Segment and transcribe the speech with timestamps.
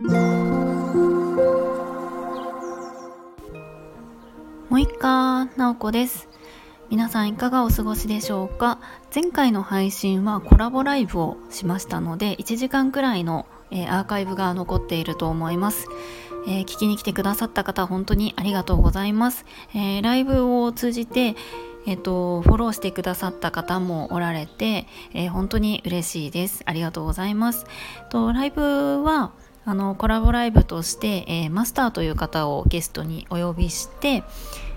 [0.00, 0.12] も
[4.78, 6.28] いっかなおこです
[6.88, 8.78] 皆さんいかがお過ごしでしょうか？
[9.12, 15.88] 前回の配信はコラボライブをしましたので1時間くらいの、えー、アーカイブが残っていると思います、
[16.46, 21.34] えー、聞きに来てくださった方本当にありがとうございます、えー、ライブを通じて
[21.86, 26.60] えっと、フォローしてくださった方もおられて、え、本当に嬉しいです。
[26.66, 27.64] ありがとうございます。
[28.10, 29.32] とライブは
[29.68, 34.24] あのコラボライブとして、えー、マスターという方をゲストにお呼びして、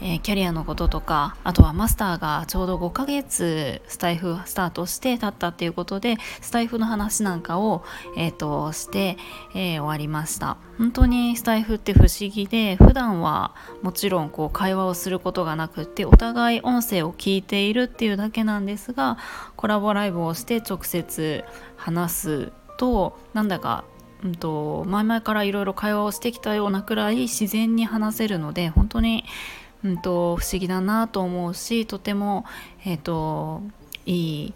[0.00, 7.84] えー、キャリアのこととかあとはマスターがちょうど5ヶ月スタイフスタートしてたったっていうことでスタイフの話なんかを、
[8.16, 9.18] えーと、して、
[9.54, 10.56] えー、終わりました。
[10.78, 19.16] 本当にスタイフって不思議で普段はもちろんこう会話をすることがなくってお互い音声を聞いているっていうだけなんですが
[19.54, 21.44] コラボライブをして直接
[21.76, 23.84] 話すとなんだか
[24.24, 29.24] うんと、前々からいろいろ会話をしてきたようなくらい自然に話せるので本当に
[29.84, 32.44] うんと、不思議だなと思うしとても、
[32.84, 33.62] えーと、
[34.06, 34.54] いい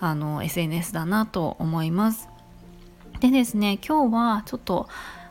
[0.00, 2.28] あの SNS だなと思います。
[3.20, 4.88] でですね今日はちょっと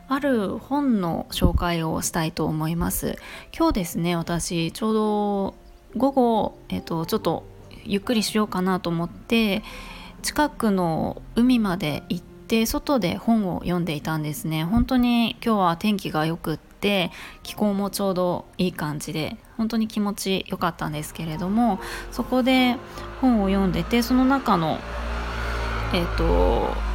[0.08, 3.16] ある本の紹介をしたいと思います。
[3.56, 5.54] 今日ですね私ちょうど
[5.96, 7.44] 午後、えーと、とちょっと
[7.84, 9.62] ゆっくりしようかなと思って
[10.20, 14.64] 近くの海まで行って外で本を読んでいたんですね。
[14.64, 17.10] 本当に今日は天気が良くって
[17.42, 21.80] 気候もちょうどいい感じで本当に気持ち良かったんですけれども
[22.12, 22.76] そこで
[23.20, 24.78] 本を読んでてその中の
[25.92, 26.87] えっ、ー、と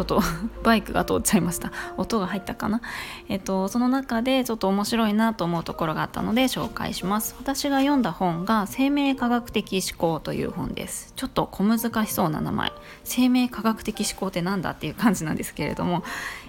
[0.00, 0.22] ちょっと
[0.64, 1.72] バイクが通っちゃいました。
[1.98, 2.80] 音が入ったかな？
[3.28, 7.36] えっとその中でちょっと面白いなと思うところがあったので紹介します。
[7.38, 11.12] 私が読んだ本が生命科学的思考という本です。
[11.16, 12.72] ちょっと小難しそうな名前。
[13.04, 16.02] 生命科学的思考って何だっていう感じなんですけれども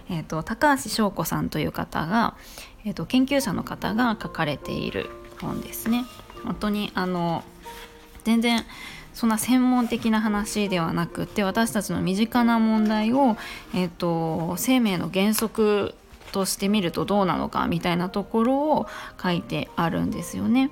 [0.10, 2.36] えっと高橋翔子さんという方が、
[2.86, 5.10] えっと研究者の方が書かれている
[5.42, 6.06] 本ですね。
[6.46, 7.44] 本当にあの
[8.24, 8.64] 全然
[9.14, 13.38] そんな専門的な話ではなくて私たちの身近な問題を、
[13.74, 15.96] えーと、生命の原則
[16.32, 18.88] として見るとどうなのかみたいなところを
[19.22, 20.72] 書いてあるんですよね。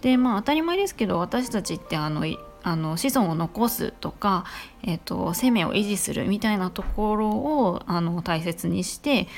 [0.00, 2.24] でまあ当たり前ですけど私たちってあの
[2.62, 4.44] あの子孫を残すとか、
[4.82, 9.28] えーと、生命を維持するみたいなところをあの大切にして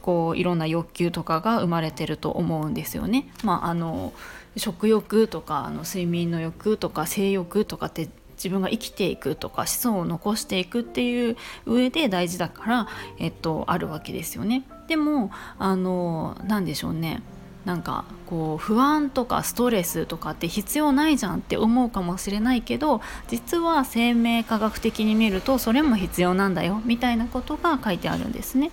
[0.00, 3.30] こういろんな欲求とかが生まれてると思うんですよね。
[3.44, 4.14] まあ、あの
[4.56, 12.88] 食欲とかあの睡眠の欲とか性欲とかって自分が生きていくとか子孫を残していくっていう上で大事だから、
[13.18, 14.64] えっと、あるわけですよね。
[14.88, 17.22] でもあの何でしょうね
[17.64, 28.70] なんかこう不安とかストレスとかって必要ないじゃんって思うかもしれないけど実は生命科学的に見るとそれも必要なんだよみたいなことが書いてあるんですね。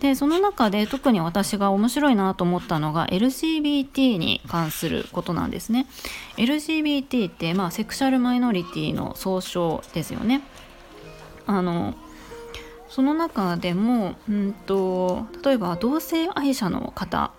[0.00, 5.86] でその中で特に私が面白いなと思ったのが LGBT に関することなんですね。
[6.36, 10.42] LGBT ってまあセクシャルマイノリティの総称ですよね。
[11.46, 11.94] あの
[12.88, 17.30] その中でも、うんと、例えば同性愛者の方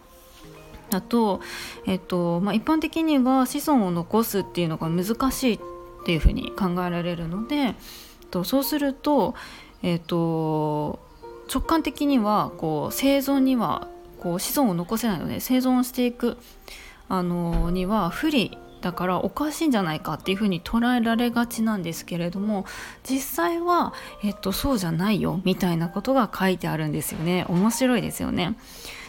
[0.89, 1.41] だと、
[1.85, 5.59] えっとまあ、一般的には子孫を残すっていうのが難しいっ
[6.05, 7.75] ていうふうに考えられるので
[8.29, 9.35] とそうすると、
[9.83, 11.10] えっと
[11.53, 13.87] 直感的にはこう生存には
[14.19, 16.37] こう子孫を残せないので生存していく
[17.09, 22.65] あのには不利だからおかしいんじゃないかっていうふうに捉えられがちなんですけれども
[23.03, 27.45] 実際は、えっと、そうじゃないよみたいなことが書いてあるんですよね。
[27.47, 28.57] 面白いですよね。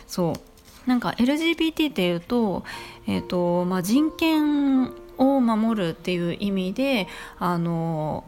[0.06, 0.88] そう。
[0.88, 2.64] なんか LGBT っていうと,、
[3.06, 7.06] えっとまあ、人権を守るっていう意味で
[7.38, 8.25] あの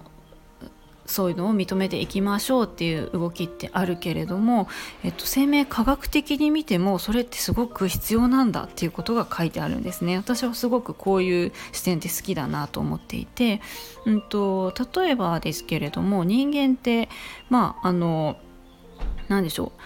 [1.07, 4.69] そういうのを認めていきましょうっていう動きってあるけれども、
[5.03, 10.17] えっと、生命科学的に見てもそれってすごく必要なんだっていうことが書いてあるんですね。
[10.17, 13.61] 私はすごくこういう視点って好きだなと思っていて、
[14.07, 17.09] うんと、例えばですけれども人間って
[17.51, 18.37] まああの
[19.29, 19.81] 何でしょう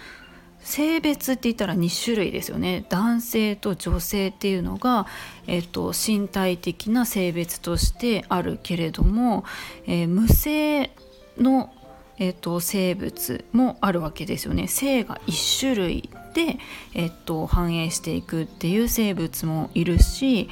[0.61, 2.85] 性別って言ったら2種類ですよね。
[2.91, 5.07] 男性と女性っていうのが、
[5.47, 9.45] えっと、身体的な性別としてあるけれども、
[9.87, 10.91] えー、無性
[11.39, 11.73] の、
[12.19, 14.69] えーと、生物もあるわけですよね。
[14.69, 16.59] 性が1種類で、
[16.95, 20.49] えーと、繁栄していくっていう生物もいるし、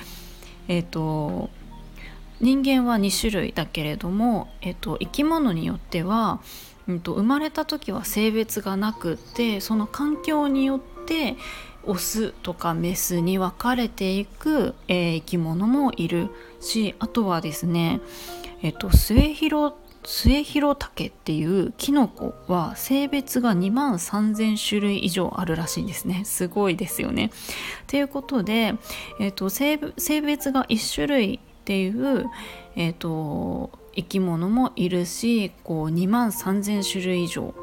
[0.68, 1.50] えーと、
[2.40, 6.40] 人間は2種類だけれども、えー、と生き物によっては、
[6.88, 11.36] うんと、生まれた時は性別がなくてその環境によって
[11.84, 16.28] オスとかメスに分かれていく、えー、生き物もいる
[16.60, 18.00] しあとはですね、
[18.62, 19.74] えっと、末広
[20.06, 27.30] 末広竹っていうキノコは性別が2万3,000種類以上あるらしいんですねすごいですよね。
[27.88, 28.74] ということで、
[29.20, 32.26] えーと、性別が1種類っていう、
[32.76, 37.54] えーと生き物もいるしこう2万3,000種類以上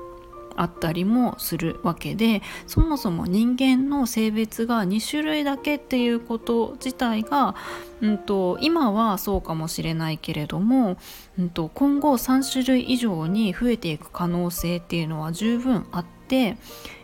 [0.56, 7.56] あったりもするわけでそもそも人間の性別が2種類だけっていうこと自体が、
[8.02, 10.98] うんと、今はそうかもしれないけれども、
[11.38, 16.58] うんと、今後3種類以上に増えていく可能性っていうのは十分あって、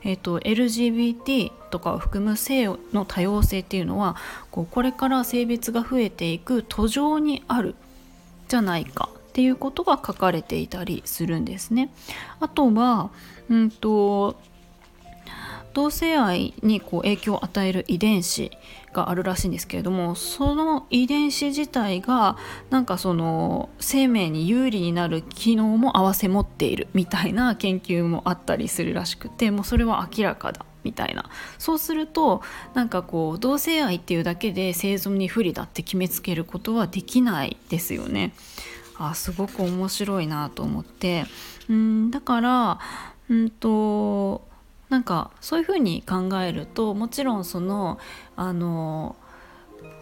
[0.03, 4.15] えーと、LGBT とかを含む性の多様性っていうのは
[4.51, 7.75] こうこれから性別が増えていく途上にある
[8.47, 9.09] じゃないか。
[9.39, 11.89] っていうことが書かれていたりするんですね。
[12.41, 13.09] あとは
[13.49, 14.35] うんと
[15.73, 18.51] 同性愛にこう影響を与える遺伝子
[18.91, 22.35] があるらしいんですけれどもその遺伝子自体が
[22.69, 32.41] なんかその生命に有利になる機能も併せ持っているみたいな研究もあったりするらしくてもうそれは明らかだみたいなそうすると
[32.73, 38.33] なんかこう同性愛っていうだけで生存に不利だって決めつけることはできないですよね。
[38.99, 41.25] あすごく面白いなと思って。
[41.69, 42.79] うんだから
[43.29, 44.47] うんと
[44.89, 47.99] なんかそういうふうに考えるともちろんその
[48.35, 49.15] あの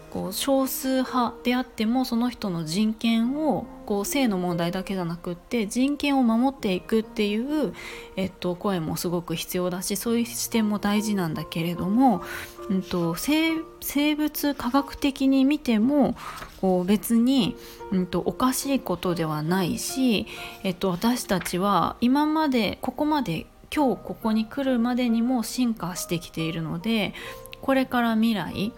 [0.10, 7.74] こう少数派であってもその人の人権をこう性の問題だけじゃなくって人権を守っていくっていう、
[8.16, 12.24] えっと、声もすごく必要だしそういう視点も大事なんだけれども、
[12.70, 16.16] うんと、生物科学的に見ても
[16.60, 17.56] こう別に、
[17.92, 20.28] うんと、おかしいことではないし、
[20.64, 27.14] えっと、私たちは今までここまで今日ここに来るまでにも進化してきているので
[27.62, 28.72] これから未来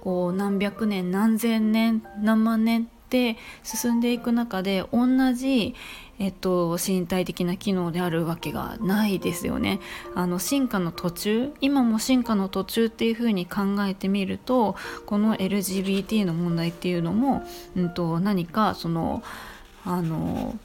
[0.00, 5.74] こう何百年何千年何万年って進んでいく中で同じ、
[6.20, 9.80] えっと、身体的な機能であるわけがないですよね。
[10.14, 14.76] あの進化の途中今も進化の途中っていうふうに考えてみると
[15.06, 17.42] この LGBT の問題っていうのも、
[17.74, 19.24] うんと、何かその
[19.84, 20.56] あの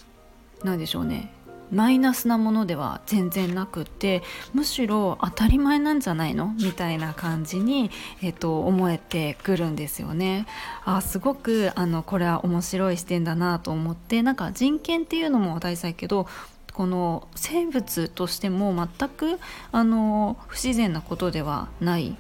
[0.64, 1.32] 何でしょうね
[1.76, 4.24] マイナスなものでは全然なくって
[4.54, 6.56] むしろ当たり前なんじゃないの？
[6.64, 7.92] みたいな感じに、
[8.24, 10.48] えっと、思えてくるんですよね。
[10.86, 16.28] あすごくあのこれは面白い視点だなと思ってなんか人権っていうのも大事だけど
[16.74, 19.40] この生物としても全く
[19.72, 22.16] あの不自然なことではない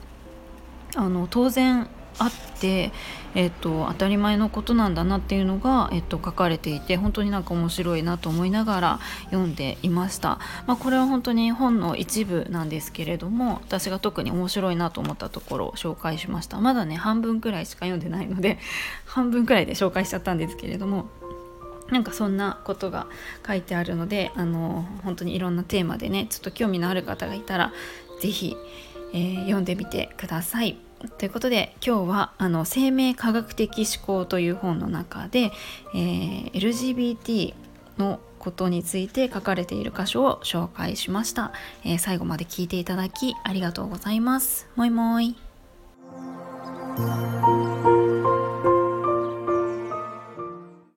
[0.95, 1.87] あの当然
[2.17, 2.91] あって、
[3.35, 18.57] えっと、当たり前のことなんだなっていうのが、えっと、書かれていて本当になんか面白いなと思いながら読んでいました、まあ、これは本当に本の一部なんですけれども私が特に面白いなと思ったところを紹介しましたまだね半分くらいしか読んでないので
[19.06, 21.07] 半分くらいで紹介しちゃったんですけれども
[21.91, 23.06] なんかそんなことが
[23.45, 27.73] 書いてあるのであの本当にいろんなテーマでねちょっと興味のある方がいたら
[28.21, 28.57] 是非、
[29.13, 30.84] えー、読んでみてください。
[31.18, 35.51] ということで今日はあの生命科学的思考という本の中で、
[35.94, 37.53] えー、LGBT
[37.97, 41.51] のことについて書かれている箇所を紹介しました、
[41.83, 44.68] えー、最後まで聞いていただきありがとうございます。
[44.75, 45.36] もいもい。